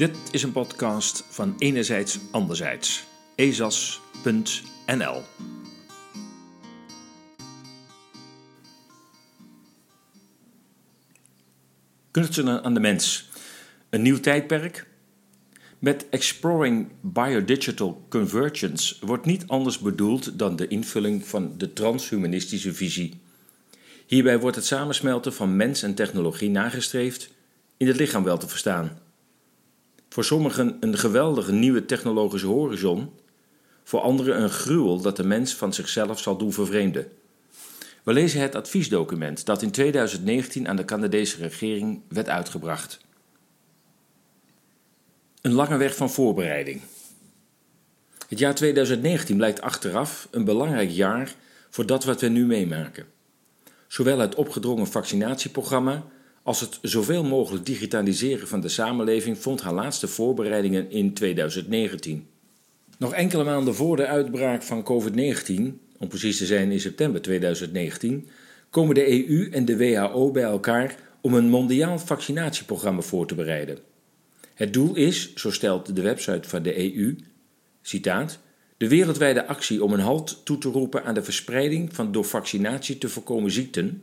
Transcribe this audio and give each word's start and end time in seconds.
Dit 0.00 0.18
is 0.30 0.42
een 0.42 0.52
podcast 0.52 1.24
van 1.30 1.54
Enerzijds 1.58 2.18
Anderzijds. 2.30 3.04
ezas.nl 3.34 5.22
Knutselen 12.10 12.64
aan 12.64 12.74
de 12.74 12.80
mens. 12.80 13.28
Een 13.90 14.02
nieuw 14.02 14.20
tijdperk? 14.20 14.86
Met 15.78 16.08
Exploring 16.08 16.88
Biodigital 17.00 18.06
Convergence 18.08 19.06
wordt 19.06 19.24
niet 19.24 19.46
anders 19.46 19.78
bedoeld 19.78 20.38
dan 20.38 20.56
de 20.56 20.68
invulling 20.68 21.26
van 21.26 21.54
de 21.58 21.72
transhumanistische 21.72 22.74
visie. 22.74 23.20
Hierbij 24.06 24.38
wordt 24.38 24.56
het 24.56 24.66
samensmelten 24.66 25.34
van 25.34 25.56
mens 25.56 25.82
en 25.82 25.94
technologie 25.94 26.50
nagestreefd, 26.50 27.30
in 27.76 27.86
het 27.86 27.96
lichaam 27.96 28.24
wel 28.24 28.38
te 28.38 28.48
verstaan. 28.48 29.08
Voor 30.10 30.24
sommigen 30.24 30.76
een 30.80 30.98
geweldige 30.98 31.52
nieuwe 31.52 31.84
technologische 31.84 32.46
horizon, 32.46 33.10
voor 33.84 34.00
anderen 34.00 34.42
een 34.42 34.50
gruwel 34.50 35.00
dat 35.00 35.16
de 35.16 35.24
mens 35.24 35.54
van 35.54 35.72
zichzelf 35.74 36.20
zal 36.20 36.36
doen 36.36 36.52
vervreemden. 36.52 37.12
We 38.02 38.12
lezen 38.12 38.40
het 38.40 38.54
adviesdocument 38.54 39.46
dat 39.46 39.62
in 39.62 39.70
2019 39.70 40.68
aan 40.68 40.76
de 40.76 40.84
Canadese 40.84 41.36
regering 41.36 42.02
werd 42.08 42.28
uitgebracht. 42.28 43.00
Een 45.40 45.52
lange 45.52 45.76
weg 45.76 45.96
van 45.96 46.10
voorbereiding. 46.10 46.80
Het 48.28 48.38
jaar 48.38 48.54
2019 48.54 49.36
blijkt 49.36 49.60
achteraf 49.60 50.28
een 50.30 50.44
belangrijk 50.44 50.90
jaar 50.90 51.34
voor 51.70 51.86
dat 51.86 52.04
wat 52.04 52.20
we 52.20 52.28
nu 52.28 52.46
meemaken. 52.46 53.06
Zowel 53.86 54.18
het 54.18 54.34
opgedrongen 54.34 54.86
vaccinatieprogramma 54.86 56.04
als 56.50 56.60
het 56.60 56.78
zoveel 56.82 57.24
mogelijk 57.24 57.66
digitaliseren 57.66 58.48
van 58.48 58.60
de 58.60 58.68
samenleving 58.68 59.38
vond 59.38 59.60
haar 59.60 59.72
laatste 59.72 60.08
voorbereidingen 60.08 60.90
in 60.90 61.14
2019. 61.14 62.26
Nog 62.98 63.12
enkele 63.12 63.44
maanden 63.44 63.74
voor 63.74 63.96
de 63.96 64.06
uitbraak 64.06 64.62
van 64.62 64.82
COVID-19, 64.82 65.52
om 65.98 66.08
precies 66.08 66.38
te 66.38 66.46
zijn 66.46 66.70
in 66.70 66.80
september 66.80 67.22
2019, 67.22 68.28
komen 68.70 68.94
de 68.94 69.28
EU 69.28 69.50
en 69.50 69.64
de 69.64 69.76
WHO 69.76 70.30
bij 70.30 70.42
elkaar 70.42 70.96
om 71.20 71.34
een 71.34 71.48
mondiaal 71.48 71.98
vaccinatieprogramma 71.98 73.00
voor 73.00 73.26
te 73.26 73.34
bereiden. 73.34 73.78
Het 74.54 74.72
doel 74.72 74.94
is, 74.94 75.34
zo 75.34 75.50
stelt 75.50 75.96
de 75.96 76.02
website 76.02 76.48
van 76.48 76.62
de 76.62 76.94
EU, 76.96 77.16
citaat, 77.82 78.38
de 78.76 78.88
wereldwijde 78.88 79.46
actie 79.46 79.84
om 79.84 79.92
een 79.92 80.00
halt 80.00 80.40
toe 80.44 80.58
te 80.58 80.68
roepen 80.68 81.04
aan 81.04 81.14
de 81.14 81.22
verspreiding 81.22 81.94
van 81.94 82.12
door 82.12 82.24
vaccinatie 82.24 82.98
te 82.98 83.08
voorkomen 83.08 83.50
ziekten 83.50 84.02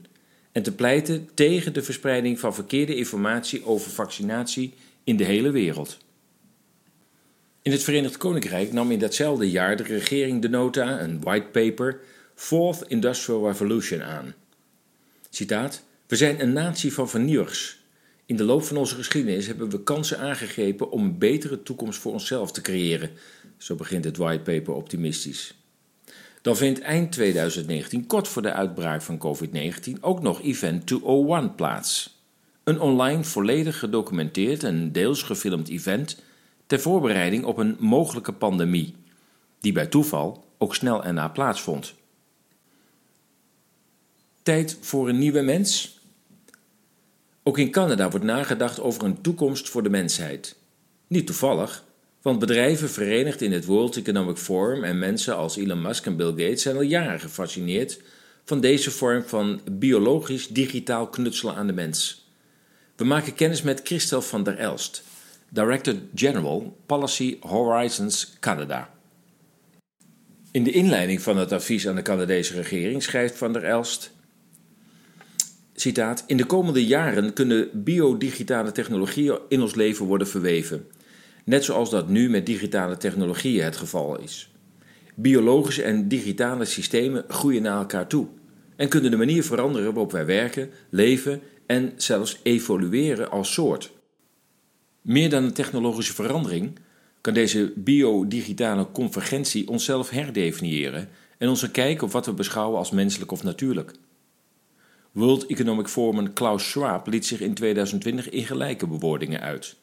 en 0.57 0.63
te 0.63 0.71
pleiten 0.71 1.29
tegen 1.33 1.73
de 1.73 1.83
verspreiding 1.83 2.39
van 2.39 2.53
verkeerde 2.53 2.95
informatie 2.95 3.65
over 3.65 3.91
vaccinatie 3.91 4.73
in 5.03 5.17
de 5.17 5.23
hele 5.23 5.51
wereld. 5.51 5.97
In 7.61 7.71
het 7.71 7.83
Verenigd 7.83 8.17
Koninkrijk 8.17 8.73
nam 8.73 8.91
in 8.91 8.99
datzelfde 8.99 9.49
jaar 9.49 9.75
de 9.75 9.83
regering 9.83 10.41
de 10.41 10.49
nota, 10.49 11.01
een 11.01 11.21
white 11.21 11.47
paper, 11.47 11.99
Fourth 12.35 12.83
Industrial 12.87 13.47
Revolution 13.47 14.03
aan. 14.03 14.33
Citaat: 15.29 15.83
We 16.07 16.15
zijn 16.15 16.41
een 16.41 16.53
natie 16.53 16.93
van 16.93 17.09
vernieuwers. 17.09 17.79
In 18.25 18.35
de 18.35 18.43
loop 18.43 18.63
van 18.63 18.77
onze 18.77 18.95
geschiedenis 18.95 19.47
hebben 19.47 19.69
we 19.69 19.83
kansen 19.83 20.19
aangegrepen 20.19 20.91
om 20.91 21.03
een 21.03 21.17
betere 21.17 21.63
toekomst 21.63 21.99
voor 21.99 22.11
onszelf 22.13 22.51
te 22.51 22.61
creëren. 22.61 23.09
Zo 23.57 23.75
begint 23.75 24.03
het 24.03 24.17
white 24.17 24.51
paper 24.51 24.73
optimistisch. 24.73 25.56
Dan 26.47 26.57
vindt 26.57 26.79
eind 26.79 27.11
2019, 27.11 28.07
kort 28.07 28.27
voor 28.27 28.41
de 28.41 28.53
uitbraak 28.53 29.01
van 29.01 29.17
COVID-19, 29.17 29.99
ook 30.01 30.21
nog 30.21 30.41
Event 30.41 30.85
201 30.85 31.55
plaats. 31.55 32.19
Een 32.63 32.79
online 32.79 33.23
volledig 33.23 33.79
gedocumenteerd 33.79 34.63
en 34.63 34.91
deels 34.91 35.23
gefilmd 35.23 35.69
event 35.69 36.21
ter 36.65 36.79
voorbereiding 36.79 37.43
op 37.43 37.57
een 37.57 37.75
mogelijke 37.79 38.33
pandemie, 38.33 38.95
die 39.59 39.71
bij 39.71 39.85
toeval 39.85 40.45
ook 40.57 40.75
snel 40.75 41.03
erna 41.03 41.27
plaatsvond. 41.27 41.93
Tijd 44.43 44.77
voor 44.81 45.09
een 45.09 45.19
nieuwe 45.19 45.41
mens? 45.41 45.99
Ook 47.43 47.57
in 47.57 47.71
Canada 47.71 48.09
wordt 48.09 48.25
nagedacht 48.25 48.79
over 48.79 49.03
een 49.03 49.21
toekomst 49.21 49.69
voor 49.69 49.83
de 49.83 49.89
mensheid. 49.89 50.57
Niet 51.07 51.25
toevallig, 51.25 51.83
want 52.27 52.39
bedrijven 52.39 52.89
verenigd 52.89 53.41
in 53.41 53.51
het 53.51 53.65
World 53.65 53.97
Economic 53.97 54.37
Forum 54.37 54.83
en 54.83 54.99
mensen 54.99 55.35
als 55.35 55.57
Elon 55.57 55.81
Musk 55.81 56.05
en 56.05 56.15
Bill 56.15 56.27
Gates 56.27 56.61
zijn 56.61 56.75
al 56.75 56.81
jaren 56.81 57.19
gefascineerd 57.19 58.01
van 58.45 58.61
deze 58.61 58.91
vorm 58.91 59.23
van 59.23 59.61
biologisch 59.71 60.47
digitaal 60.47 61.07
knutselen 61.07 61.55
aan 61.55 61.67
de 61.67 61.73
mens. 61.73 62.27
We 62.95 63.03
maken 63.05 63.33
kennis 63.33 63.61
met 63.61 63.81
Christel 63.83 64.21
van 64.21 64.43
der 64.43 64.57
Elst, 64.57 65.03
Director 65.49 65.93
General 66.15 66.77
Policy 66.85 67.37
Horizons 67.39 68.33
Canada. 68.39 68.93
In 70.51 70.63
de 70.63 70.71
inleiding 70.71 71.21
van 71.21 71.37
het 71.37 71.51
advies 71.51 71.87
aan 71.87 71.95
de 71.95 72.01
Canadese 72.01 72.53
regering 72.53 73.03
schrijft 73.03 73.37
van 73.37 73.53
der 73.53 73.63
Elst: 73.63 74.11
Citaat: 75.75 76.23
In 76.25 76.37
de 76.37 76.45
komende 76.45 76.85
jaren 76.85 77.33
kunnen 77.33 77.69
biodigitale 77.73 78.71
technologieën 78.71 79.39
in 79.49 79.61
ons 79.61 79.75
leven 79.75 80.05
worden 80.05 80.27
verweven 80.27 80.87
net 81.47 81.63
zoals 81.63 81.89
dat 81.89 82.07
nu 82.07 82.29
met 82.29 82.45
digitale 82.45 82.97
technologieën 82.97 83.63
het 83.63 83.77
geval 83.77 84.19
is. 84.19 84.51
Biologische 85.15 85.83
en 85.83 86.07
digitale 86.07 86.65
systemen 86.65 87.23
groeien 87.27 87.61
naar 87.61 87.77
elkaar 87.77 88.07
toe 88.07 88.27
en 88.75 88.89
kunnen 88.89 89.11
de 89.11 89.17
manier 89.17 89.43
veranderen 89.43 89.93
waarop 89.93 90.11
wij 90.11 90.25
werken, 90.25 90.69
leven 90.89 91.41
en 91.65 91.93
zelfs 91.95 92.39
evolueren 92.43 93.31
als 93.31 93.53
soort. 93.53 93.91
Meer 95.01 95.29
dan 95.29 95.43
een 95.43 95.53
technologische 95.53 96.13
verandering 96.13 96.79
kan 97.21 97.33
deze 97.33 97.73
biodigitale 97.75 98.91
convergentie 98.91 99.67
onszelf 99.67 100.09
herdefiniëren 100.09 101.09
en 101.37 101.49
onze 101.49 101.71
kijk 101.71 102.01
op 102.01 102.11
wat 102.11 102.25
we 102.25 102.33
beschouwen 102.33 102.77
als 102.77 102.91
menselijk 102.91 103.31
of 103.31 103.43
natuurlijk. 103.43 103.91
World 105.11 105.45
Economic 105.45 105.87
Forum 105.87 106.33
Klaus 106.33 106.69
Schwab 106.69 107.07
liet 107.07 107.25
zich 107.25 107.39
in 107.39 107.53
2020 107.53 108.29
in 108.29 108.45
gelijke 108.45 108.87
bewoordingen 108.87 109.41
uit. 109.41 109.75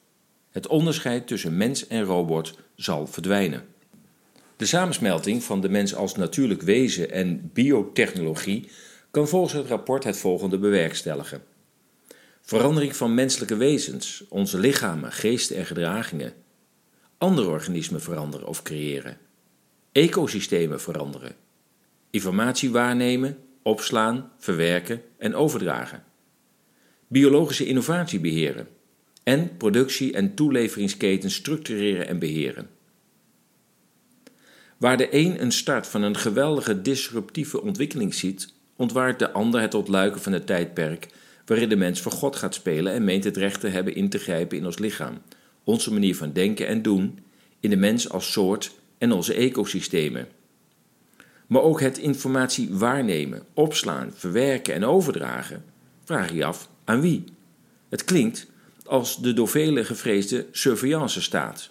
Het 0.55 0.67
onderscheid 0.67 1.27
tussen 1.27 1.57
mens 1.57 1.87
en 1.87 2.05
robot 2.05 2.59
zal 2.75 3.07
verdwijnen. 3.07 3.67
De 4.57 4.67
samensmelting 4.67 5.43
van 5.43 5.61
de 5.61 5.69
mens 5.69 5.95
als 5.95 6.15
natuurlijk 6.15 6.63
wezen 6.63 7.11
en 7.11 7.51
biotechnologie 7.53 8.71
kan 9.11 9.29
volgens 9.29 9.53
het 9.53 9.67
rapport 9.67 10.05
het 10.05 10.17
volgende 10.17 10.59
bewerkstelligen. 10.59 11.43
Verandering 12.41 12.97
van 12.97 13.15
menselijke 13.15 13.57
wezens, 13.57 14.25
onze 14.29 14.59
lichamen, 14.59 15.13
geesten 15.13 15.57
en 15.57 15.67
gedragingen. 15.67 16.33
Andere 17.19 17.49
organismen 17.49 18.01
veranderen 18.01 18.47
of 18.47 18.63
creëren. 18.63 19.19
Ecosystemen 19.93 20.81
veranderen. 20.81 21.37
Informatie 22.11 22.71
waarnemen, 22.71 23.39
opslaan, 23.63 24.33
verwerken 24.39 25.03
en 25.19 25.35
overdragen. 25.35 26.05
Biologische 27.09 27.67
innovatie 27.67 28.21
beheren 28.21 28.69
en 29.25 29.57
productie- 29.57 30.13
en 30.13 30.35
toeleveringsketens 30.35 31.35
structureren 31.35 32.09
en 32.09 32.19
beheren. 32.19 32.69
Waar 34.77 34.97
de 34.97 35.09
een 35.11 35.43
een 35.43 35.53
start 35.53 35.87
van 35.87 36.03
een 36.03 36.17
geweldige 36.17 36.83
disruptieve 36.83 37.63
ontwikkeling 37.63 38.15
ziet, 38.15 38.53
ontwaart 38.77 39.19
de 39.19 39.33
ander 39.33 39.61
het 39.61 39.75
ontluiken 39.75 40.21
van 40.21 40.33
het 40.33 40.47
tijdperk 40.47 41.09
waarin 41.47 41.69
de 41.69 41.77
mens 41.77 42.01
voor 42.01 42.13
God 42.13 42.37
gaat 42.37 42.55
spelen 42.55 42.93
en 42.93 43.05
meent 43.05 43.25
het 43.25 43.37
recht 43.37 43.61
te 43.61 43.69
hebben 43.69 43.95
in 43.95 44.09
te 44.09 44.19
grijpen 44.19 44.59
in 44.59 44.67
ons 44.67 44.79
lichaam, 44.79 45.19
onze 45.65 45.93
manier 45.93 46.17
van 46.17 46.33
denken 46.33 46.67
en 46.67 46.83
doen, 46.83 47.19
in 47.61 47.71
de 47.71 47.77
mens 47.77 48.11
als 48.11 48.33
soort 48.33 48.73
en 48.99 49.13
onze 49.13 49.35
ecosystemen. 49.35 50.29
Maar 51.47 51.63
ook 51.63 51.81
het 51.81 51.99
informatie 51.99 52.69
waarnemen, 52.71 53.43
opslaan, 53.55 54.13
verwerken 54.15 54.75
en 54.75 54.85
overdragen, 54.85 55.65
vraag 56.05 56.33
je 56.33 56.45
af 56.45 56.69
aan 56.85 57.01
wie. 57.01 57.25
Het 57.89 58.05
klinkt 58.05 58.47
als 58.85 59.21
de 59.21 59.33
door 59.33 59.49
velen 59.49 59.85
gevreesde 59.85 60.47
surveillance 60.53 61.23
staat. 61.23 61.71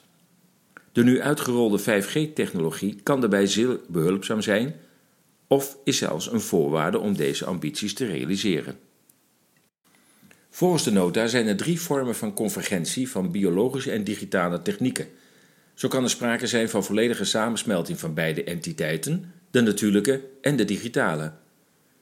De 0.91 1.03
nu 1.03 1.21
uitgerolde 1.21 1.79
5G-technologie 1.79 2.95
kan 3.03 3.19
daarbij 3.19 3.47
zeer 3.47 3.79
behulpzaam 3.87 4.41
zijn 4.41 4.75
of 5.47 5.77
is 5.83 5.97
zelfs 5.97 6.31
een 6.31 6.41
voorwaarde 6.41 6.99
om 6.99 7.15
deze 7.15 7.45
ambities 7.45 7.93
te 7.93 8.05
realiseren. 8.05 8.77
Volgens 10.49 10.83
de 10.83 10.91
nota 10.91 11.27
zijn 11.27 11.47
er 11.47 11.55
drie 11.55 11.81
vormen 11.81 12.15
van 12.15 12.33
convergentie 12.33 13.09
van 13.09 13.31
biologische 13.31 13.91
en 13.91 14.03
digitale 14.03 14.61
technieken. 14.61 15.07
Zo 15.73 15.87
kan 15.87 16.03
er 16.03 16.09
sprake 16.09 16.47
zijn 16.47 16.69
van 16.69 16.83
volledige 16.83 17.25
samensmelting 17.25 17.99
van 17.99 18.13
beide 18.13 18.43
entiteiten, 18.43 19.33
de 19.51 19.61
natuurlijke 19.61 20.21
en 20.41 20.55
de 20.55 20.65
digitale. 20.65 21.31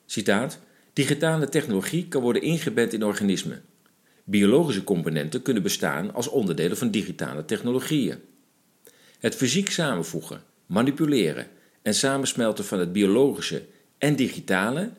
Citaat: 0.05 0.59
Digitale 0.93 1.49
technologie 1.49 2.07
kan 2.07 2.21
worden 2.21 2.41
ingebed 2.41 2.93
in 2.93 3.03
organismen. 3.03 3.63
Biologische 4.23 4.83
componenten 4.83 5.41
kunnen 5.41 5.63
bestaan 5.63 6.13
als 6.13 6.27
onderdelen 6.27 6.77
van 6.77 6.91
digitale 6.91 7.45
technologieën. 7.45 8.17
Het 9.19 9.35
fysiek 9.35 9.69
samenvoegen, 9.69 10.43
manipuleren 10.65 11.47
en 11.81 11.93
samensmelten 11.93 12.65
van 12.65 12.79
het 12.79 12.91
biologische 12.91 13.63
en 13.97 14.15
digitale 14.15 14.89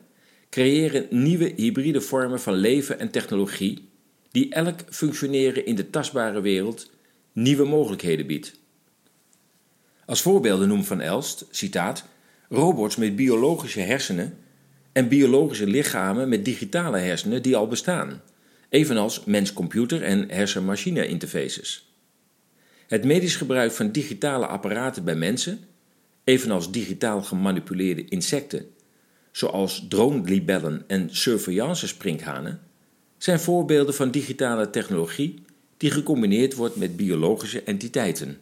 creëren 0.49 1.07
nieuwe 1.09 1.53
hybride 1.55 2.01
vormen 2.01 2.39
van 2.39 2.53
leven 2.53 2.99
en 2.99 3.11
technologie 3.11 3.89
die 4.31 4.53
elk 4.53 4.79
functioneren 4.89 5.65
in 5.65 5.75
de 5.75 5.89
tastbare 5.89 6.41
wereld 6.41 6.91
nieuwe 7.31 7.65
mogelijkheden 7.65 8.27
biedt. 8.27 8.59
Als 10.05 10.21
voorbeelden 10.21 10.67
noemt 10.67 10.87
Van 10.87 11.01
Elst, 11.01 11.45
citaat, 11.51 12.05
robots 12.49 12.95
met 12.95 13.15
biologische 13.15 13.79
hersenen 13.79 14.37
en 14.91 15.07
biologische 15.07 15.67
lichamen 15.67 16.29
met 16.29 16.45
digitale 16.45 16.97
hersenen 16.97 17.41
die 17.41 17.55
al 17.55 17.67
bestaan, 17.67 18.21
evenals 18.73 19.23
mens-computer 19.23 20.03
en 20.03 20.29
hersen-machine 20.29 21.07
interfaces. 21.07 21.93
Het 22.87 23.05
medisch 23.05 23.35
gebruik 23.35 23.71
van 23.71 23.91
digitale 23.91 24.45
apparaten 24.45 25.03
bij 25.03 25.15
mensen, 25.15 25.59
evenals 26.23 26.71
digitaal 26.71 27.21
gemanipuleerde 27.21 28.05
insecten, 28.05 28.65
zoals 29.31 29.85
drone-libellen 29.89 30.83
en 30.87 31.15
surveillance-sprinkhanen, 31.15 32.61
zijn 33.17 33.39
voorbeelden 33.39 33.93
van 33.93 34.11
digitale 34.11 34.69
technologie 34.69 35.43
die 35.77 35.91
gecombineerd 35.91 36.55
wordt 36.55 36.75
met 36.75 36.95
biologische 36.95 37.63
entiteiten. 37.63 38.39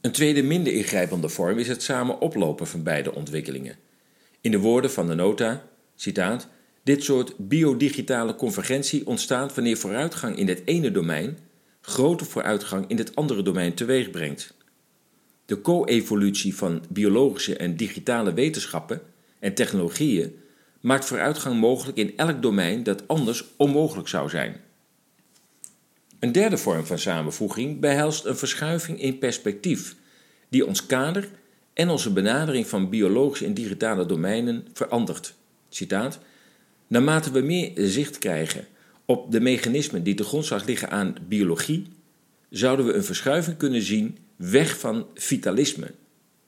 Een 0.00 0.12
tweede 0.12 0.42
minder 0.42 0.72
ingrijpende 0.72 1.28
vorm 1.28 1.58
is 1.58 1.68
het 1.68 1.82
samen 1.82 2.20
oplopen 2.20 2.66
van 2.66 2.82
beide 2.82 3.14
ontwikkelingen. 3.14 3.76
In 4.40 4.50
de 4.50 4.58
woorden 4.58 4.90
van 4.90 5.06
de 5.06 5.14
nota, 5.14 5.68
citaat, 5.94 6.48
dit 6.82 7.04
soort 7.04 7.34
biodigitale 7.36 8.34
convergentie 8.34 9.06
ontstaat 9.06 9.54
wanneer 9.54 9.76
vooruitgang 9.76 10.36
in 10.36 10.48
het 10.48 10.62
ene 10.64 10.90
domein 10.90 11.38
grote 11.80 12.24
vooruitgang 12.24 12.84
in 12.88 12.98
het 12.98 13.14
andere 13.14 13.42
domein 13.42 13.74
teweeg 13.74 14.10
brengt. 14.10 14.54
De 15.46 15.60
co-evolutie 15.60 16.54
van 16.54 16.84
biologische 16.88 17.56
en 17.56 17.76
digitale 17.76 18.34
wetenschappen 18.34 19.00
en 19.38 19.54
technologieën 19.54 20.36
maakt 20.80 21.04
vooruitgang 21.04 21.60
mogelijk 21.60 21.98
in 21.98 22.16
elk 22.16 22.42
domein 22.42 22.82
dat 22.82 23.08
anders 23.08 23.44
onmogelijk 23.56 24.08
zou 24.08 24.28
zijn. 24.28 24.60
Een 26.18 26.32
derde 26.32 26.58
vorm 26.58 26.86
van 26.86 26.98
samenvoeging 26.98 27.80
behelst 27.80 28.24
een 28.24 28.36
verschuiving 28.36 29.00
in 29.00 29.18
perspectief, 29.18 29.96
die 30.48 30.66
ons 30.66 30.86
kader 30.86 31.28
en 31.72 31.88
onze 31.88 32.12
benadering 32.12 32.66
van 32.66 32.88
biologische 32.88 33.44
en 33.44 33.54
digitale 33.54 34.06
domeinen 34.06 34.66
verandert. 34.72 35.34
Citaat: 35.68 36.18
Naarmate 36.92 37.30
we 37.30 37.40
meer 37.40 37.72
zicht 37.74 38.18
krijgen 38.18 38.66
op 39.04 39.32
de 39.32 39.40
mechanismen 39.40 40.02
die 40.02 40.14
te 40.14 40.24
grondslag 40.24 40.66
liggen 40.66 40.90
aan 40.90 41.14
biologie, 41.28 41.86
zouden 42.50 42.86
we 42.86 42.92
een 42.92 43.04
verschuiving 43.04 43.56
kunnen 43.56 43.82
zien 43.82 44.18
weg 44.36 44.78
van 44.78 45.06
vitalisme. 45.14 45.90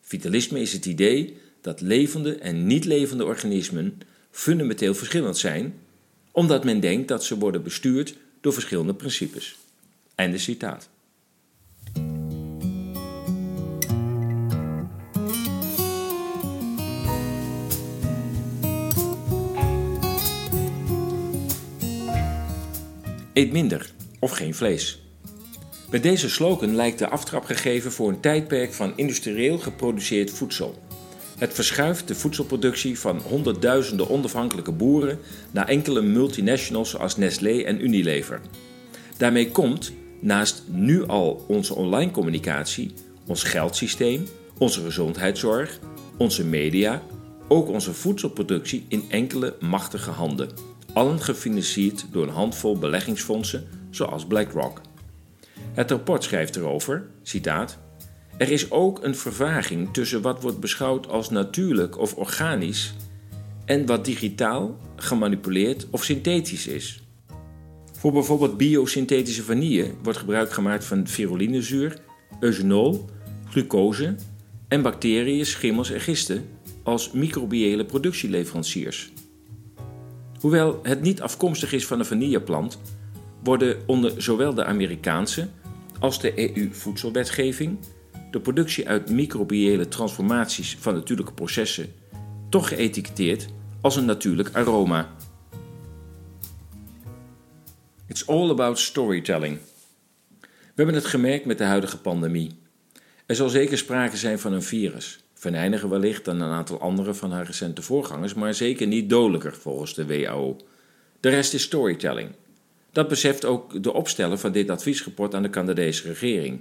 Vitalisme 0.00 0.60
is 0.60 0.72
het 0.72 0.86
idee 0.86 1.36
dat 1.60 1.80
levende 1.80 2.34
en 2.34 2.66
niet 2.66 2.84
levende 2.84 3.24
organismen 3.24 3.98
fundamenteel 4.30 4.94
verschillend 4.94 5.36
zijn, 5.36 5.74
omdat 6.30 6.64
men 6.64 6.80
denkt 6.80 7.08
dat 7.08 7.24
ze 7.24 7.38
worden 7.38 7.62
bestuurd 7.62 8.16
door 8.40 8.52
verschillende 8.52 8.94
principes. 8.94 9.56
Einde 10.14 10.38
citaat. 10.38 10.88
Eet 23.34 23.52
minder 23.52 23.90
of 24.18 24.30
geen 24.30 24.54
vlees. 24.54 25.02
Bij 25.90 26.00
deze 26.00 26.30
slogan 26.30 26.74
lijkt 26.74 26.98
de 26.98 27.08
aftrap 27.08 27.44
gegeven 27.44 27.92
voor 27.92 28.08
een 28.08 28.20
tijdperk 28.20 28.72
van 28.72 28.92
industrieel 28.96 29.58
geproduceerd 29.58 30.30
voedsel. 30.30 30.82
Het 31.38 31.54
verschuift 31.54 32.08
de 32.08 32.14
voedselproductie 32.14 32.98
van 32.98 33.18
honderdduizenden 33.18 34.10
onafhankelijke 34.10 34.72
boeren 34.72 35.18
naar 35.50 35.68
enkele 35.68 36.02
multinationals 36.02 36.90
zoals 36.90 37.16
Nestlé 37.16 37.62
en 37.62 37.84
Unilever. 37.84 38.40
Daarmee 39.16 39.50
komt, 39.50 39.92
naast 40.20 40.62
nu 40.68 41.06
al 41.06 41.44
onze 41.48 41.74
online 41.74 42.10
communicatie, 42.10 42.94
ons 43.26 43.42
geldsysteem, 43.42 44.26
onze 44.58 44.82
gezondheidszorg, 44.82 45.78
onze 46.16 46.44
media, 46.44 47.02
ook 47.48 47.68
onze 47.68 47.94
voedselproductie 47.94 48.84
in 48.88 49.04
enkele 49.08 49.56
machtige 49.60 50.10
handen. 50.10 50.73
Allen 50.94 51.20
gefinancierd 51.20 52.06
door 52.10 52.22
een 52.22 52.34
handvol 52.34 52.78
beleggingsfondsen 52.78 53.66
zoals 53.90 54.26
BlackRock. 54.26 54.80
Het 55.72 55.90
rapport 55.90 56.24
schrijft 56.24 56.56
erover, 56.56 57.06
citaat, 57.22 57.78
er 58.36 58.50
is 58.50 58.70
ook 58.70 59.04
een 59.04 59.14
vervaging 59.14 59.92
tussen 59.92 60.22
wat 60.22 60.42
wordt 60.42 60.60
beschouwd 60.60 61.08
als 61.08 61.30
natuurlijk 61.30 61.98
of 61.98 62.14
organisch 62.14 62.94
en 63.64 63.86
wat 63.86 64.04
digitaal, 64.04 64.78
gemanipuleerd 64.96 65.86
of 65.90 66.04
synthetisch 66.04 66.66
is. 66.66 67.02
Voor 67.92 68.12
bijvoorbeeld 68.12 68.56
biosynthetische 68.56 69.42
vanille 69.42 69.90
wordt 70.02 70.18
gebruik 70.18 70.52
gemaakt 70.52 70.84
van 70.84 71.06
virulinezuur, 71.06 71.98
eugenol, 72.40 73.04
glucose 73.48 74.14
en 74.68 74.82
bacteriën, 74.82 75.46
schimmels 75.46 75.90
en 75.90 76.00
gisten 76.00 76.48
als 76.82 77.12
microbiële 77.12 77.84
productieleveranciers. 77.84 79.12
Hoewel 80.44 80.80
het 80.82 81.00
niet 81.00 81.20
afkomstig 81.20 81.72
is 81.72 81.86
van 81.86 81.98
een 81.98 82.04
vanilleplant, 82.04 82.78
worden 83.42 83.82
onder 83.86 84.22
zowel 84.22 84.54
de 84.54 84.64
Amerikaanse 84.64 85.48
als 85.98 86.20
de 86.20 86.56
EU-voedselwetgeving 86.56 87.78
de 88.30 88.40
productie 88.40 88.88
uit 88.88 89.10
microbiële 89.10 89.88
transformaties 89.88 90.76
van 90.80 90.94
natuurlijke 90.94 91.32
processen 91.32 91.92
toch 92.48 92.68
geëtiketteerd 92.68 93.46
als 93.80 93.96
een 93.96 94.04
natuurlijk 94.04 94.50
aroma. 94.52 95.12
It's 98.06 98.26
all 98.26 98.50
about 98.50 98.78
storytelling. 98.78 99.58
We 100.40 100.48
hebben 100.74 100.94
het 100.94 101.06
gemerkt 101.06 101.44
met 101.44 101.58
de 101.58 101.64
huidige 101.64 102.00
pandemie. 102.00 102.58
Er 103.26 103.34
zal 103.34 103.48
zeker 103.48 103.78
sprake 103.78 104.16
zijn 104.16 104.38
van 104.38 104.52
een 104.52 104.62
virus. 104.62 105.23
Venijniger 105.44 105.88
wellicht 105.88 106.24
dan 106.24 106.40
een 106.40 106.50
aantal 106.50 106.80
andere 106.80 107.14
van 107.14 107.32
haar 107.32 107.46
recente 107.46 107.82
voorgangers, 107.82 108.34
maar 108.34 108.54
zeker 108.54 108.86
niet 108.86 109.10
dodelijker 109.10 109.54
volgens 109.54 109.94
de 109.94 110.06
WHO. 110.06 110.56
De 111.20 111.28
rest 111.28 111.54
is 111.54 111.62
storytelling. 111.62 112.30
Dat 112.92 113.08
beseft 113.08 113.44
ook 113.44 113.82
de 113.82 113.92
opsteller 113.92 114.38
van 114.38 114.52
dit 114.52 114.70
adviesrapport 114.70 115.34
aan 115.34 115.42
de 115.42 115.50
Canadese 115.50 116.08
regering. 116.08 116.60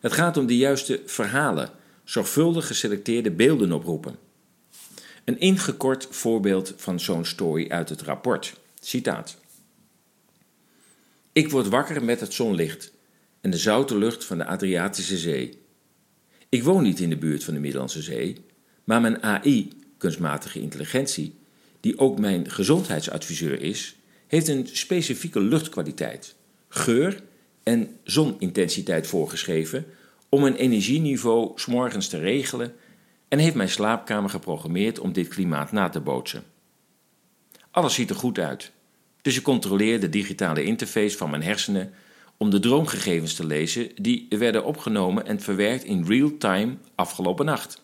Het 0.00 0.12
gaat 0.12 0.36
om 0.36 0.46
de 0.46 0.56
juiste 0.56 1.02
verhalen, 1.06 1.70
zorgvuldig 2.04 2.66
geselecteerde 2.66 3.30
beelden 3.30 3.72
oproepen. 3.72 4.16
Een 5.24 5.40
ingekort 5.40 6.08
voorbeeld 6.10 6.74
van 6.76 7.00
zo'n 7.00 7.24
story 7.24 7.68
uit 7.68 7.88
het 7.88 8.02
rapport. 8.02 8.54
Citaat. 8.80 9.36
Ik 11.32 11.50
word 11.50 11.68
wakker 11.68 12.04
met 12.04 12.20
het 12.20 12.32
zonlicht 12.32 12.92
en 13.40 13.50
de 13.50 13.58
zoute 13.58 13.98
lucht 13.98 14.24
van 14.24 14.38
de 14.38 14.44
Adriatische 14.44 15.18
Zee. 15.18 15.62
Ik 16.54 16.62
woon 16.62 16.82
niet 16.82 17.00
in 17.00 17.08
de 17.08 17.16
buurt 17.16 17.44
van 17.44 17.54
de 17.54 17.60
Middellandse 17.60 18.02
Zee, 18.02 18.36
maar 18.84 19.00
mijn 19.00 19.22
AI, 19.22 19.68
kunstmatige 19.98 20.60
intelligentie, 20.60 21.34
die 21.80 21.98
ook 21.98 22.18
mijn 22.18 22.50
gezondheidsadviseur 22.50 23.60
is, 23.60 23.96
heeft 24.26 24.48
een 24.48 24.68
specifieke 24.72 25.40
luchtkwaliteit, 25.40 26.34
geur 26.68 27.22
en 27.62 27.96
zonintensiteit 28.02 29.06
voorgeschreven 29.06 29.86
om 30.28 30.40
mijn 30.40 30.54
energieniveau 30.54 31.52
s'morgens 31.54 32.08
te 32.08 32.18
regelen 32.18 32.72
en 33.28 33.38
heeft 33.38 33.54
mijn 33.54 33.68
slaapkamer 33.68 34.30
geprogrammeerd 34.30 34.98
om 34.98 35.12
dit 35.12 35.28
klimaat 35.28 35.72
na 35.72 35.88
te 35.88 36.00
bootsen. 36.00 36.42
Alles 37.70 37.94
ziet 37.94 38.10
er 38.10 38.16
goed 38.16 38.38
uit, 38.38 38.72
dus 39.22 39.36
ik 39.36 39.42
controleer 39.42 40.00
de 40.00 40.08
digitale 40.08 40.64
interface 40.64 41.16
van 41.16 41.30
mijn 41.30 41.42
hersenen 41.42 41.92
om 42.36 42.50
de 42.50 42.60
droomgegevens 42.60 43.34
te 43.34 43.46
lezen 43.46 43.90
die 43.94 44.26
werden 44.28 44.64
opgenomen 44.64 45.26
en 45.26 45.40
verwerkt 45.40 45.84
in 45.84 46.04
real 46.04 46.36
time 46.38 46.76
afgelopen 46.94 47.46
nacht. 47.46 47.82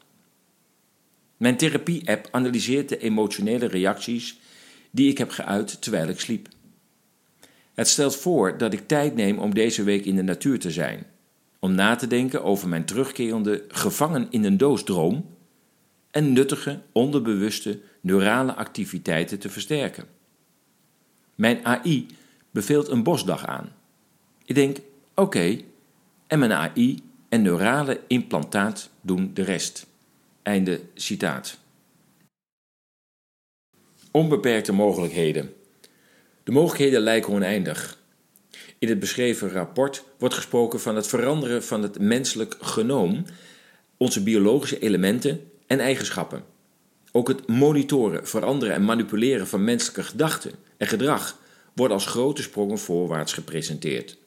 Mijn 1.37 1.57
therapie-app 1.57 2.29
analyseert 2.31 2.89
de 2.89 2.99
emotionele 2.99 3.67
reacties 3.67 4.39
die 4.91 5.11
ik 5.11 5.19
heb 5.19 5.31
geuit 5.31 5.83
terwijl 5.83 6.09
ik 6.09 6.21
sliep. 6.21 6.49
Het 7.75 7.89
stelt 7.89 8.17
voor 8.17 8.59
dat 8.59 8.73
ik 8.73 8.89
tijd 8.89 9.15
neem 9.15 9.39
om 9.39 9.55
deze 9.55 9.83
week 9.83 10.05
in 10.05 10.17
de 10.17 10.23
natuur 10.23 10.59
te 10.59 10.71
zijn, 10.71 11.07
om 11.59 11.73
na 11.75 11.97
te 11.97 12.07
denken 12.07 12.45
over 12.45 12.69
mijn 12.69 12.85
terugkerende 12.85 13.65
gevangen 13.69 14.27
in 14.31 14.45
een 14.45 14.57
doos 14.57 14.85
droom 14.85 15.37
en 16.11 16.33
nuttige, 16.33 16.81
onderbewuste 16.93 17.81
neurale 18.01 18.55
activiteiten 18.55 19.39
te 19.39 19.51
versterken. 19.51 20.05
Mijn 21.35 21.65
AI 21.65 22.07
beveelt 22.51 22.89
een 22.89 23.03
bosdag 23.03 23.47
aan. 23.47 23.73
Ik 24.51 24.57
denk, 24.57 24.77
oké, 25.15 25.61
en 26.27 26.39
mijn 26.39 26.53
AI 26.53 27.03
en 27.29 27.43
neurale 27.43 28.01
implantaat 28.07 28.91
doen 29.01 29.31
de 29.35 29.43
rest. 29.43 29.87
Einde 30.43 30.81
citaat. 30.95 31.59
Onbeperkte 34.11 34.73
mogelijkheden. 34.73 35.55
De 36.45 36.53
mogelijkheden 36.53 37.01
lijken 37.01 37.33
oneindig. 37.33 37.99
In 38.79 38.89
het 38.89 38.99
beschreven 38.99 39.51
rapport 39.51 40.05
wordt 40.19 40.35
gesproken 40.35 40.81
van 40.81 40.97
het 40.97 41.07
veranderen 41.07 41.65
van 41.65 41.83
het 41.83 41.99
menselijk 41.99 42.57
genoom, 42.61 43.25
onze 43.97 44.23
biologische 44.23 44.79
elementen 44.79 45.51
en 45.67 45.81
eigenschappen. 45.81 46.45
Ook 47.13 47.29
het 47.29 47.49
monitoren, 47.49 48.27
veranderen 48.27 48.75
en 48.75 48.85
manipuleren 48.85 49.47
van 49.47 49.65
menselijke 49.65 50.03
gedachten 50.03 50.53
en 50.77 50.87
gedrag 50.87 51.39
wordt 51.75 51.93
als 51.93 52.07
grote 52.07 52.43
sprongen 52.43 52.79
voorwaarts 52.79 53.33
gepresenteerd. 53.33 54.19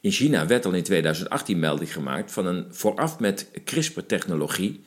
In 0.00 0.10
China 0.10 0.46
werd 0.46 0.64
al 0.66 0.72
in 0.72 0.82
2018 0.82 1.58
melding 1.58 1.92
gemaakt 1.92 2.32
van 2.32 2.46
een 2.46 2.66
vooraf 2.70 3.18
met 3.18 3.50
CRISPR-technologie 3.64 4.84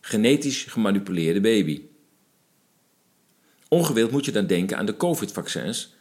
genetisch 0.00 0.64
gemanipuleerde 0.64 1.40
baby. 1.40 1.82
Ongewild 3.68 4.10
moet 4.10 4.24
je 4.24 4.32
dan 4.32 4.46
denken 4.46 4.76
aan 4.76 4.86
de 4.86 4.96
COVID-vaccins 4.96 5.94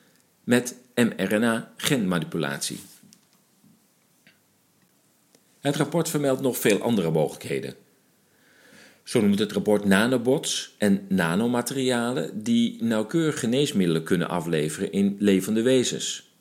met 0.43 0.75
mRNA-genmanipulatie. 0.95 2.79
Het 5.59 5.75
rapport 5.75 6.09
vermeldt 6.09 6.41
nog 6.41 6.57
veel 6.57 6.81
andere 6.81 7.11
mogelijkheden. 7.11 7.75
Zo 9.03 9.21
noemt 9.21 9.39
het 9.39 9.51
rapport 9.51 9.85
nanobots 9.85 10.75
en 10.77 11.05
nanomaterialen 11.09 12.43
die 12.43 12.83
nauwkeurig 12.83 13.39
geneesmiddelen 13.39 14.03
kunnen 14.03 14.29
afleveren 14.29 14.91
in 14.91 15.15
levende 15.19 15.61
wezens. 15.61 16.31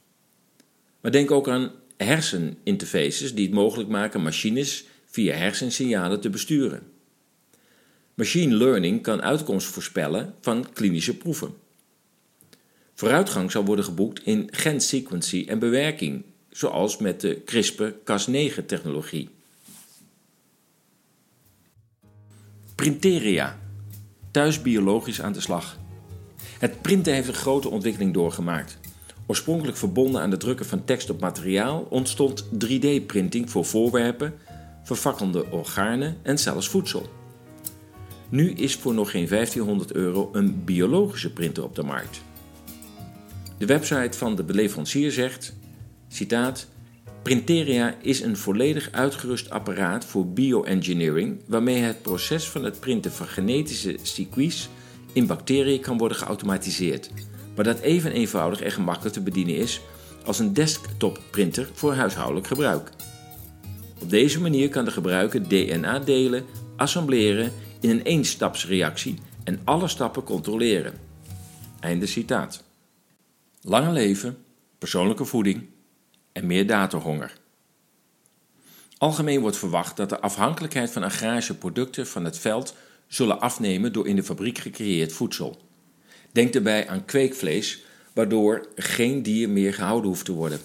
Maar 1.00 1.12
denk 1.12 1.30
ook 1.30 1.48
aan 1.48 1.70
herseninterfaces 2.04 3.34
die 3.34 3.46
het 3.46 3.54
mogelijk 3.54 3.88
maken 3.88 4.22
machines 4.22 4.84
via 5.04 5.34
hersensignalen 5.34 6.20
te 6.20 6.30
besturen. 6.30 6.82
Machine 8.14 8.54
learning 8.54 9.02
kan 9.02 9.22
uitkomsten 9.22 9.72
voorspellen 9.72 10.34
van 10.40 10.72
klinische 10.72 11.16
proeven. 11.16 11.54
Vooruitgang 12.94 13.50
zal 13.50 13.64
worden 13.64 13.84
geboekt 13.84 14.22
in 14.24 14.48
gensequentie 14.50 15.46
en 15.46 15.58
bewerking, 15.58 16.24
zoals 16.50 16.96
met 16.96 17.20
de 17.20 17.42
CRISPR-Cas9-technologie. 17.44 19.28
Printeria. 22.74 23.58
Thuis 24.30 24.62
biologisch 24.62 25.20
aan 25.20 25.32
de 25.32 25.40
slag. 25.40 25.78
Het 26.58 26.82
printen 26.82 27.14
heeft 27.14 27.28
een 27.28 27.34
grote 27.34 27.68
ontwikkeling 27.68 28.14
doorgemaakt. 28.14 28.78
Oorspronkelijk 29.30 29.76
verbonden 29.76 30.20
aan 30.20 30.30
het 30.30 30.40
drukken 30.40 30.66
van 30.66 30.84
tekst 30.84 31.10
op 31.10 31.20
materiaal 31.20 31.86
ontstond 31.90 32.44
3D-printing 32.44 33.50
voor 33.50 33.64
voorwerpen, 33.64 34.34
vervakkelde 34.82 35.50
organen 35.50 36.16
en 36.22 36.38
zelfs 36.38 36.68
voedsel. 36.68 37.06
Nu 38.28 38.52
is 38.52 38.74
voor 38.74 38.94
nog 38.94 39.10
geen 39.10 39.28
1500 39.28 39.92
euro 39.92 40.28
een 40.32 40.64
biologische 40.64 41.32
printer 41.32 41.64
op 41.64 41.74
de 41.74 41.82
markt. 41.82 42.22
De 43.58 43.66
website 43.66 44.18
van 44.18 44.36
de 44.36 44.44
leverancier 44.46 45.12
zegt, 45.12 45.56
citaat, 46.08 46.66
Printeria 47.22 47.96
is 48.02 48.20
een 48.20 48.36
volledig 48.36 48.88
uitgerust 48.92 49.50
apparaat 49.50 50.04
voor 50.04 50.28
bioengineering 50.28 51.40
waarmee 51.46 51.82
het 51.82 52.02
proces 52.02 52.48
van 52.48 52.64
het 52.64 52.80
printen 52.80 53.12
van 53.12 53.26
genetische 53.26 53.98
circuits 54.02 54.68
in 55.12 55.26
bacteriën 55.26 55.80
kan 55.80 55.98
worden 55.98 56.16
geautomatiseerd, 56.16 57.10
maar 57.58 57.66
dat 57.66 57.80
even 57.80 58.12
eenvoudig 58.12 58.60
en 58.60 58.70
gemakkelijk 58.70 59.14
te 59.14 59.20
bedienen 59.20 59.56
is 59.56 59.80
als 60.24 60.38
een 60.38 60.52
desktop 60.52 61.20
printer 61.30 61.70
voor 61.72 61.94
huishoudelijk 61.94 62.46
gebruik. 62.46 62.90
Op 64.00 64.10
deze 64.10 64.40
manier 64.40 64.68
kan 64.68 64.84
de 64.84 64.90
gebruiker 64.90 65.48
DNA 65.48 65.98
delen, 65.98 66.44
assembleren 66.76 67.52
in 67.80 67.90
een 67.90 68.02
eenstapsreactie 68.02 69.18
en 69.44 69.60
alle 69.64 69.88
stappen 69.88 70.22
controleren. 70.22 70.94
Einde 71.80 72.06
citaat. 72.06 72.64
Lange 73.62 73.92
leven, 73.92 74.38
persoonlijke 74.78 75.24
voeding 75.24 75.66
en 76.32 76.46
meer 76.46 76.66
datahonger. 76.66 77.32
Algemeen 78.98 79.40
wordt 79.40 79.56
verwacht 79.56 79.96
dat 79.96 80.08
de 80.08 80.20
afhankelijkheid 80.20 80.90
van 80.90 81.02
agrarische 81.02 81.56
producten 81.56 82.06
van 82.06 82.24
het 82.24 82.38
veld 82.38 82.74
zullen 83.06 83.40
afnemen 83.40 83.92
door 83.92 84.06
in 84.06 84.16
de 84.16 84.22
fabriek 84.22 84.58
gecreëerd 84.58 85.12
voedsel. 85.12 85.67
Denk 86.32 86.52
daarbij 86.52 86.88
aan 86.88 87.04
kweekvlees, 87.04 87.82
waardoor 88.12 88.66
geen 88.74 89.22
dier 89.22 89.48
meer 89.48 89.74
gehouden 89.74 90.08
hoeft 90.08 90.24
te 90.24 90.32
worden. 90.32 90.60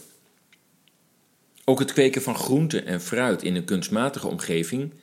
Ook 1.65 1.79
het 1.79 1.93
kweken 1.93 2.21
van 2.21 2.35
groenten 2.35 2.85
en 2.85 3.01
fruit 3.01 3.43
in 3.43 3.55
een 3.55 3.65
kunstmatige 3.65 4.27
omgeving, 4.27 4.93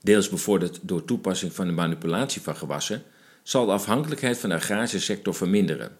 deels 0.00 0.28
bevorderd 0.28 0.78
door 0.82 1.04
toepassing 1.04 1.52
van 1.52 1.66
de 1.66 1.72
manipulatie 1.72 2.42
van 2.42 2.56
gewassen, 2.56 3.02
zal 3.42 3.66
de 3.66 3.72
afhankelijkheid 3.72 4.38
van 4.38 4.48
de 4.48 4.54
agrarische 4.54 5.00
sector 5.00 5.34
verminderen. 5.34 5.96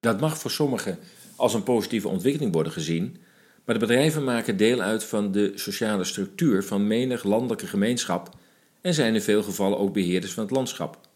Dat 0.00 0.20
mag 0.20 0.38
voor 0.38 0.50
sommigen 0.50 0.98
als 1.36 1.54
een 1.54 1.62
positieve 1.62 2.08
ontwikkeling 2.08 2.52
worden 2.52 2.72
gezien, 2.72 3.16
maar 3.64 3.78
de 3.78 3.86
bedrijven 3.86 4.24
maken 4.24 4.56
deel 4.56 4.80
uit 4.80 5.04
van 5.04 5.32
de 5.32 5.52
sociale 5.54 6.04
structuur 6.04 6.64
van 6.64 6.86
menig 6.86 7.24
landelijke 7.24 7.66
gemeenschap 7.66 8.36
en 8.80 8.94
zijn 8.94 9.14
in 9.14 9.22
veel 9.22 9.42
gevallen 9.42 9.78
ook 9.78 9.92
beheerders 9.92 10.32
van 10.32 10.42
het 10.42 10.52
landschap. 10.52 11.08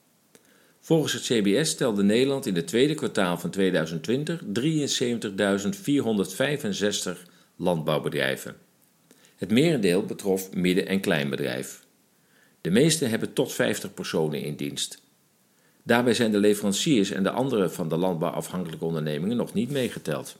Volgens 0.85 1.12
het 1.12 1.23
CBS 1.23 1.75
telde 1.75 2.03
Nederland 2.03 2.47
in 2.47 2.55
het 2.55 2.67
tweede 2.67 2.95
kwartaal 2.95 3.38
van 3.38 3.50
2020 3.50 4.41
73.465 7.17 7.23
landbouwbedrijven. 7.57 8.57
Het 9.37 9.50
merendeel 9.50 10.05
betrof 10.05 10.55
midden- 10.55 10.87
en 10.87 11.00
kleinbedrijf. 11.00 11.85
De 12.61 12.71
meeste 12.71 13.05
hebben 13.05 13.33
tot 13.33 13.53
50 13.53 13.95
personen 13.95 14.43
in 14.43 14.57
dienst. 14.57 15.03
Daarbij 15.83 16.14
zijn 16.14 16.33
de 16.33 16.38
leveranciers 16.38 17.11
en 17.11 17.23
de 17.23 17.31
andere 17.31 17.71
van 17.71 17.88
de 17.88 17.97
landbouw 17.97 18.31
afhankelijke 18.31 18.85
ondernemingen 18.85 19.37
nog 19.37 19.55
niet 19.55 19.71
meegeteld. 19.71 20.37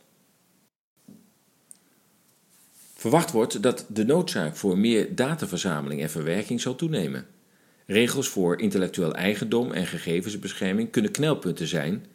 Verwacht 2.94 3.30
wordt 3.30 3.62
dat 3.62 3.86
de 3.88 4.04
noodzaak 4.04 4.56
voor 4.56 4.78
meer 4.78 5.14
dataverzameling 5.14 6.00
en 6.00 6.10
verwerking 6.10 6.60
zal 6.60 6.74
toenemen. 6.74 7.26
Regels 7.86 8.28
voor 8.28 8.60
intellectueel 8.60 9.14
eigendom 9.14 9.72
en 9.72 9.86
gegevensbescherming 9.86 10.90
kunnen 10.90 11.10
knelpunten 11.10 11.66
zijn 11.66 12.06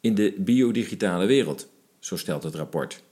in 0.00 0.14
de 0.14 0.34
biodigitale 0.36 1.26
wereld, 1.26 1.68
zo 1.98 2.16
stelt 2.16 2.42
het 2.42 2.54
rapport. 2.54 3.02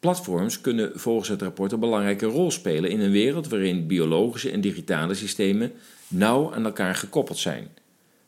Platforms 0.00 0.60
kunnen 0.60 0.90
volgens 0.94 1.28
het 1.28 1.42
rapport 1.42 1.72
een 1.72 1.80
belangrijke 1.80 2.26
rol 2.26 2.50
spelen 2.50 2.90
in 2.90 3.00
een 3.00 3.10
wereld 3.10 3.48
waarin 3.48 3.86
biologische 3.86 4.50
en 4.50 4.60
digitale 4.60 5.14
systemen 5.14 5.72
nauw 6.08 6.54
aan 6.54 6.64
elkaar 6.64 6.94
gekoppeld 6.94 7.38
zijn, 7.38 7.68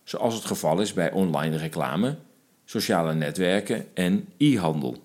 zoals 0.05 0.35
het 0.35 0.45
geval 0.45 0.81
is 0.81 0.93
bij 0.93 1.13
online 1.13 1.57
reclame, 1.57 2.17
sociale 2.65 3.15
netwerken 3.15 3.87
en 3.95 4.29
e-handel. 4.37 4.97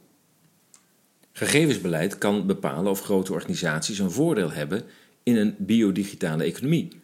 Gegevensbeleid 1.32 2.18
kan 2.18 2.46
bepalen 2.46 2.92
of 2.92 3.02
grote 3.02 3.34
organisaties 3.34 4.00
een 4.00 4.12
voordeel 4.12 4.52
hebben 4.52 4.84
in 5.24 5.38
een 5.38 5.56
biodigitale 5.58 6.44
economie, 6.44 7.02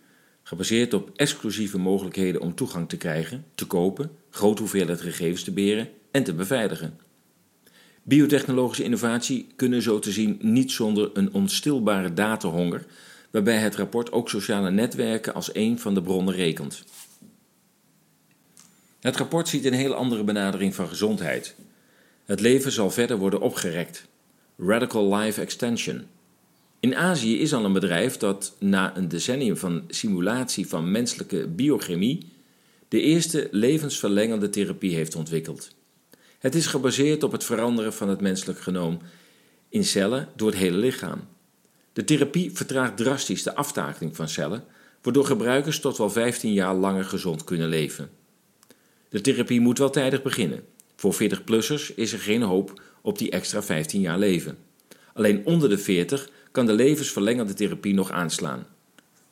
gebaseerd 0.50 0.94
op 0.94 1.12
exclusieve 1.15 1.77
mogelijkheden 1.77 2.41
om 2.41 2.56
toegang 2.56 2.89
te 2.89 2.98
krijgen, 2.98 3.46
te 3.56 3.65
kopen, 3.65 4.12
grote 4.29 4.62
hoeveelheid 4.62 5.01
gegevens 5.01 5.44
te 5.44 5.51
beheren 5.51 5.89
en 6.12 6.24
te 6.24 6.34
beveiligen. 6.34 7.00
Biotechnologische 8.03 8.84
innovatie 8.84 9.48
kunnen 9.56 9.82
zo 9.82 10.00
te 10.00 10.12
zien 10.12 10.38
niet 10.41 10.72
zonder 10.72 11.10
een 11.13 11.34
onstilbare 11.34 12.13
datahonger, 12.13 12.86
waarbij 13.32 13.58
het 13.58 13.75
rapport 13.75 14.12
ook 14.12 14.29
sociale 14.29 14.72
netwerken 14.72 15.34
als 15.34 15.50
een 15.53 15.79
van 15.79 15.94
de 15.94 16.01
bronnen 16.01 16.34
rekent. 16.34 16.84
Het 19.00 19.18
rapport 19.18 19.48
ziet 19.48 19.65
een 19.65 19.74
heel 19.74 19.94
andere 19.94 20.24
benadering 20.24 20.75
van 20.75 20.88
gezondheid. 20.88 21.56
Het 22.25 22.39
leven 22.39 22.72
zal 22.72 22.91
verder 22.91 23.18
worden 23.18 23.41
opgerekt. 23.41 24.08
Radical 24.58 25.15
Life 25.15 25.41
Extension. 25.41 26.06
In 26.79 26.95
Azië 26.95 27.39
is 27.39 27.53
al 27.53 27.65
een 27.65 27.74
bedrijf 27.74 28.17
dat 28.17 28.55
na 28.59 28.98
een 28.98 29.07
decennium 29.07 29.57
van 29.57 29.83
simulatie 29.88 30.67
van 30.67 30.91
menselijke 30.91 31.48
biochemie 31.48 32.31
de 32.88 33.01
eerste 33.01 33.48
levensverlengende 33.51 34.50
therapie 34.50 34.95
heeft 34.95 35.15
ontwikkeld. 35.15 35.75
Het 36.39 36.55
is 36.55 36.65
gebaseerd 36.65 37.24
op 37.24 37.31
het 37.31 37.43
veranderen 37.43 37.93
van 37.93 38.09
het 38.09 38.21
menselijk 38.21 38.59
genoom 38.59 39.00
in 39.69 39.83
cellen 39.83 40.29
door 40.36 40.50
het 40.50 40.57
hele 40.59 40.77
lichaam. 40.77 41.27
De 41.93 42.03
therapie 42.03 42.51
vertraagt 42.53 42.98
drastisch 42.98 43.43
de 43.43 43.55
aftakeling 43.55 44.15
van 44.15 44.29
cellen, 44.29 44.63
waardoor 45.01 45.25
gebruikers 45.25 45.79
tot 45.79 45.98
wel 45.98 46.09
15 46.09 46.53
jaar 46.53 46.75
langer 46.75 47.05
gezond 47.05 47.43
kunnen 47.43 47.69
leven. 47.69 48.09
De 49.09 49.21
therapie 49.21 49.59
moet 49.59 49.77
wel 49.77 49.89
tijdig 49.89 50.21
beginnen. 50.21 50.63
Voor 50.95 51.13
40-plussers 51.13 51.95
is 51.95 52.13
er 52.13 52.19
geen 52.19 52.41
hoop 52.41 52.81
op 53.01 53.17
die 53.17 53.31
extra 53.31 53.63
15 53.63 54.01
jaar 54.01 54.19
leven. 54.19 54.57
Alleen 55.13 55.45
onder 55.45 55.69
de 55.69 55.77
40 55.77 56.29
kan 56.51 56.65
de 56.65 56.74
levensverlengende 56.74 57.53
therapie 57.53 57.94
nog 57.94 58.12
aanslaan. 58.12 58.68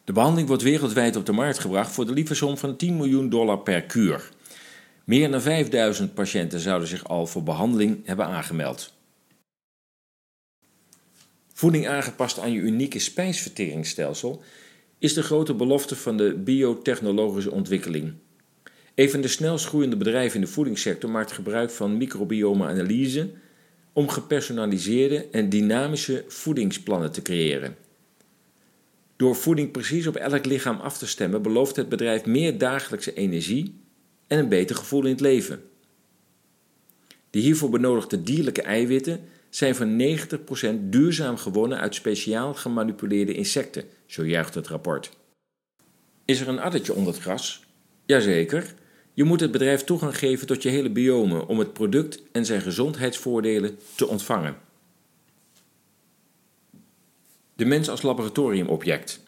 De 0.04 0.14
behandeling 0.14 0.48
wordt 0.48 0.64
wereldwijd 0.64 1.16
op 1.16 1.26
de 1.26 1.32
markt 1.32 1.60
gebracht 1.60 1.92
voor 1.92 2.06
de 2.06 2.14
lieve 2.14 2.36
som 2.36 2.58
van 2.58 2.76
10 2.76 2.98
miljoen 2.98 3.30
dollar 3.30 3.60
per 3.60 3.82
kuur. 3.82 4.30
Meer 5.04 5.32
dan 5.32 5.42
5000 5.42 6.14
patiënten 6.14 6.60
zouden 6.60 6.88
zich 6.88 7.08
al 7.08 7.28
voor 7.28 7.44
behandeling 7.44 8.06
hebben 8.06 8.26
aangemeld. 8.26 8.94
Voeding 11.54 11.88
aangepast 11.88 12.40
aan 12.40 12.52
je 12.52 12.60
unieke 12.60 13.00
spijsverteringsstelsel 13.00 14.42
is 15.00 15.14
de 15.14 15.24
grote 15.24 15.54
belofte 15.54 15.96
van 15.96 16.18
de 16.18 16.34
biotechnologische 16.34 17.52
ontwikkeling. 17.52 18.14
Een 18.96 19.10
van 19.10 19.22
de 19.22 19.28
snelst 19.28 19.66
groeiende 19.66 19.98
bedrijven 19.98 20.40
in 20.40 20.46
de 20.46 20.52
voedingssector 20.52 21.10
maakt 21.10 21.32
gebruik 21.32 21.72
van 21.72 21.98
microbiome-analyse 21.98 23.30
om 23.98 24.10
gepersonaliseerde 24.10 25.28
en 25.32 25.50
dynamische 25.50 26.26
voedingsplannen 26.28 27.12
te 27.12 27.22
creëren. 27.22 27.78
Door 29.16 29.36
voeding 29.36 29.72
precies 29.72 30.08
op 30.08 30.16
elk 30.16 30.46
lichaam 30.46 30.80
af 30.80 30.98
te 30.98 31.08
stemmen 31.08 31.42
belooft 31.42 31.76
het 31.76 31.90
bedrijf 31.90 32.26
meer 32.26 32.58
dagelijkse 32.58 33.14
energie 33.14 33.74
en 34.28 34.40
een 34.40 34.50
beter 34.50 34.76
gevoel 34.76 35.04
in 35.04 35.12
het 35.12 35.20
leven. 35.20 35.64
De 37.30 37.40
hiervoor 37.40 37.70
benodigde 37.70 38.24
dierlijke 38.24 38.62
eiwitten 38.62 39.20
zijn 39.50 39.76
voor 39.76 39.88
90% 40.76 40.80
duurzaam 40.80 41.38
gewonnen 41.38 41.80
uit 41.80 41.96
speciaal 41.96 42.54
gemanipuleerde 42.54 43.34
insecten, 43.34 43.84
zo 44.06 44.26
juicht 44.26 44.54
het 44.54 44.68
rapport. 44.68 45.12
Is 46.26 46.40
er 46.40 46.48
een 46.48 46.60
addertje 46.60 46.94
onder 46.94 47.14
het 47.14 47.22
gras? 47.22 47.64
Jazeker. 48.06 48.74
Je 49.18 49.24
moet 49.24 49.40
het 49.40 49.52
bedrijf 49.52 49.84
toegang 49.84 50.18
geven 50.18 50.48
tot 50.48 50.64
je 50.64 50.70
hele 50.70 50.90
biome 50.90 51.48
om 51.48 51.60
het 51.60 51.74
product 51.74 52.22
en 52.32 52.46
zijn 52.46 52.62
gezondheidsvoordelen 52.62 53.80
te 53.96 54.08
ontvangen. 54.08 54.58
De 57.56 57.66
mens 57.66 57.90
als 57.90 58.02
laboratoriumobject. 58.02 59.24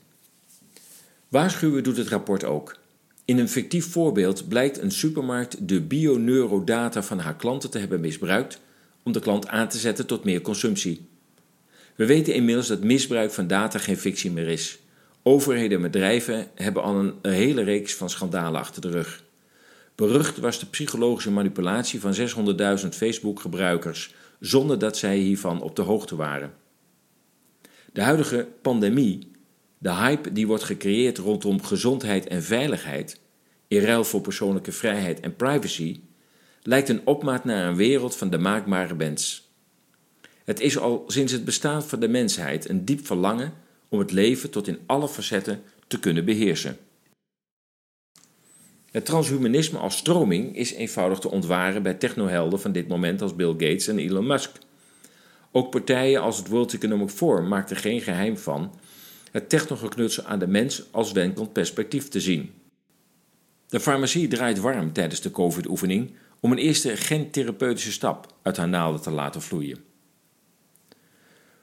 Waarschuwen 1.28 1.84
doet 1.84 1.98
het 1.98 2.08
rapport 2.08 2.44
ook. 2.44 2.78
In 3.26 3.38
een 3.38 3.50
fictief 3.50 3.92
voorbeeld 3.92 4.48
blijkt 4.48 4.78
een 4.78 4.92
supermarkt 4.92 5.68
de 5.68 5.82
bioneurodata 5.82 7.04
van 7.04 7.20
haar 7.20 7.36
klanten 7.36 7.70
te 7.70 7.80
hebben 7.80 8.00
misbruikt 8.00 8.60
om 9.04 9.12
de 9.12 9.20
klant 9.20 9.48
aan 9.48 9.70
te 9.70 9.78
zetten 9.78 10.06
tot 10.06 10.24
meer 10.24 10.42
consumptie. 10.42 11.08
We 11.96 12.06
weten 12.06 12.34
inmiddels 12.34 12.68
dat 12.68 12.84
misbruik 12.84 13.32
van 13.32 13.48
data 13.48 13.80
geen 13.80 13.98
fictie 13.98 14.32
meer 14.32 14.48
is. 14.48 14.80
Overheden 15.24 15.78
en 15.78 15.92
bedrijven 15.92 16.48
hebben 16.56 16.84
al 16.84 16.96
een, 16.96 17.14
hele 17.22 17.64
reeks 17.64 17.94
van 17.96 18.10
schandalen 18.10 18.60
achter 18.60 18.82
de 18.82 18.90
rug. 18.90 19.28
Berucht 20.00 20.38
was 20.38 20.60
de 20.60 20.66
psychologische 20.66 21.32
manipulatie 21.32 22.00
van 22.00 22.16
600.000 22.16 22.88
Facebook-gebruikers 22.90 24.14
zonder 24.40 24.80
dat 24.80 24.98
zij 24.98 25.18
hiervan 25.18 25.62
op 25.62 25.76
de 25.76 25.82
hoogte 25.82 26.16
waren. 26.16 26.54
De 27.94 28.02
huidige 28.02 28.48
pandemie, 28.62 29.32
de 29.78 29.94
hype 29.94 30.34
die 30.34 30.48
wordt 30.48 30.64
gecreëerd 30.64 31.18
rondom 31.18 31.64
gezondheid 31.64 32.28
en 32.28 32.44
veiligheid, 32.44 33.20
in 33.68 33.82
ruil 33.82 34.04
voor 34.04 34.22
persoonlijke 34.22 34.72
vrijheid 34.72 35.20
en 35.20 35.36
privacy, 35.36 36.00
lijkt 36.64 36.90
een 36.90 37.06
opmaat 37.06 37.44
naar 37.44 37.68
een 37.68 37.76
wereld 37.76 38.16
van 38.16 38.30
de 38.30 38.38
maakbare 38.38 38.96
mens. 38.96 39.52
Het 40.44 40.60
is 40.60 40.78
al 40.78 41.04
sinds 41.08 41.32
het 41.32 41.46
bestaan 41.46 41.84
van 41.84 42.00
de 42.00 42.08
mensheid 42.08 42.70
een 42.70 42.86
diep 42.86 43.06
verlangen 43.06 43.54
om 43.90 44.00
het 44.00 44.12
leven 44.12 44.50
tot 44.50 44.68
in 44.68 44.80
alle 44.86 45.08
facetten 45.10 45.62
te 45.88 46.00
kunnen 46.00 46.26
beheersen. 46.26 46.78
Het 48.92 49.06
transhumanisme 49.06 49.78
als 49.78 49.98
stroming 49.98 50.56
is 50.56 50.74
eenvoudig 50.74 51.20
te 51.20 51.32
ontwaren 51.32 51.84
bij 51.84 51.94
technohelden 51.94 52.60
van 52.60 52.72
dit 52.72 52.88
moment 52.88 53.22
als 53.22 53.36
Bill 53.36 53.52
Gates 53.52 53.88
en 53.88 54.00
Elon 54.00 54.28
Musk. 54.28 54.52
Ook 55.52 55.72
partijen 55.72 56.22
als 56.22 56.38
het 56.38 56.48
World 56.48 56.74
Economic 56.74 57.10
Forum 57.10 57.48
maakten 57.48 57.76
geen 57.76 58.02
geheim 58.02 58.38
van 58.38 58.74
het 59.32 59.50
technogeknutsel 59.50 60.24
aan 60.24 60.40
de 60.40 60.48
mens 60.48 60.84
als 60.92 61.12
wenkend 61.12 61.54
perspectief 61.54 62.08
te 62.08 62.22
zien. 62.22 62.52
De 63.68 63.80
farmacie 63.80 64.28
draait 64.28 64.60
warm 64.60 64.94
tijdens 64.94 65.22
de 65.22 65.32
COVID-oefening 65.32 66.12
om 66.40 66.52
een 66.52 66.58
eerste 66.58 66.98
gentherapeutische 66.98 67.92
stap 67.92 68.34
uit 68.42 68.58
haar 68.58 68.70
naalden 68.70 69.02
te 69.02 69.12
laten 69.12 69.42
vloeien. 69.42 69.78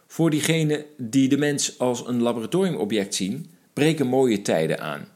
Voor 0.07 0.31
diegenen 0.31 0.85
die 0.97 1.29
de 1.29 1.37
mens 1.37 1.79
als 1.79 2.07
een 2.07 2.23
laboratoriumobject 2.23 3.15
zien, 3.15 3.51
breken 3.73 4.07
mooie 4.07 4.43
tijden 4.43 4.81
aan. 4.81 5.09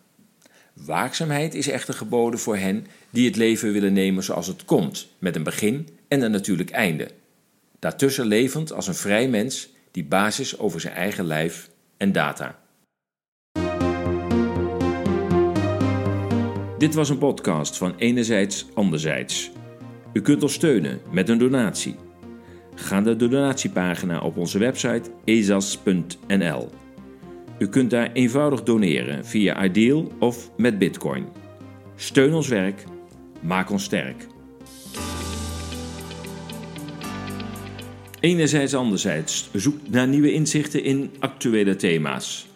Waakzaamheid 0.84 1.54
is 1.54 1.68
echter 1.68 1.94
geboden 1.94 2.40
voor 2.40 2.56
hen 2.56 2.86
die 3.10 3.26
het 3.26 3.36
leven 3.36 3.72
willen 3.72 3.92
nemen 3.92 4.22
zoals 4.22 4.46
het 4.46 4.64
komt, 4.64 5.08
met 5.18 5.36
een 5.36 5.42
begin 5.42 5.88
en 6.08 6.22
een 6.22 6.30
natuurlijk 6.30 6.70
einde. 6.70 7.10
Daartussen 7.78 8.26
levend 8.26 8.72
als 8.72 8.86
een 8.86 8.94
vrij 8.94 9.28
mens 9.28 9.68
die 9.90 10.04
basis 10.04 10.58
over 10.58 10.80
zijn 10.80 10.94
eigen 10.94 11.24
lijf 11.24 11.70
en 11.96 12.12
data. 12.12 12.58
Dit 16.78 16.94
was 16.94 17.08
een 17.08 17.18
podcast 17.18 17.76
van 17.76 17.94
Enerzijds 17.96 18.66
Anderzijds. 18.74 19.50
U 20.12 20.20
kunt 20.20 20.42
ons 20.42 20.52
steunen 20.52 21.00
met 21.10 21.28
een 21.28 21.38
donatie. 21.38 21.96
Ga 22.74 23.00
naar 23.00 23.16
de 23.16 23.28
donatiepagina 23.28 24.20
op 24.20 24.36
onze 24.36 24.58
website 24.58 25.10
ezas.nl. 25.24 26.70
U 27.60 27.68
kunt 27.68 27.90
daar 27.90 28.12
eenvoudig 28.12 28.62
doneren 28.62 29.26
via 29.26 29.64
Ideal 29.64 30.12
of 30.18 30.50
met 30.56 30.78
Bitcoin. 30.78 31.26
Steun 31.96 32.34
ons 32.34 32.48
werk, 32.48 32.84
maak 33.40 33.70
ons 33.70 33.84
sterk. 33.84 34.26
Enerzijds, 38.20 38.74
anderzijds, 38.74 39.50
zoek 39.52 39.76
naar 39.90 40.08
nieuwe 40.08 40.32
inzichten 40.32 40.84
in 40.84 41.10
actuele 41.18 41.76
thema's. 41.76 42.46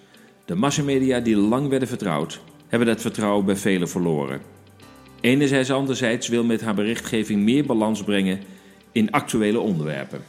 De 0.45 0.55
massamedia 0.55 1.21
die 1.21 1.37
lang 1.37 1.69
werden 1.69 1.89
vertrouwd, 1.89 2.41
hebben 2.69 2.89
dat 2.89 3.01
vertrouwen 3.01 3.45
bij 3.45 3.57
velen 3.57 3.89
verloren. 3.89 4.41
Enerzijds, 5.21 5.71
anderzijds 5.71 6.29
wil 6.29 6.45
met 6.45 6.61
haar 6.61 6.75
berichtgeving 6.75 7.43
meer 7.43 7.67
balans 7.67 8.03
brengen 8.03 8.41
in 8.93 9.11
actuele 9.11 9.59
onderwerpen. 9.59 10.21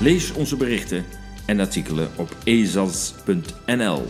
Lees 0.00 0.32
onze 0.32 0.56
berichten 0.56 1.04
en 1.48 1.60
artikelen 1.60 2.08
op 2.16 2.36
ezas.nl. 2.44 4.02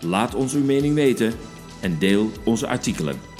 Laat 0.00 0.34
ons 0.34 0.54
uw 0.54 0.64
mening 0.64 0.94
weten 0.94 1.32
en 1.80 1.98
deel 1.98 2.30
onze 2.44 2.66
artikelen. 2.66 3.35